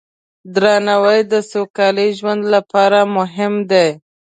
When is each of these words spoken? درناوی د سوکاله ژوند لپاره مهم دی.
درناوی 0.53 1.19
د 1.31 1.33
سوکاله 1.51 2.05
ژوند 2.17 2.43
لپاره 2.53 2.99
مهم 3.17 3.53
دی. 3.71 3.87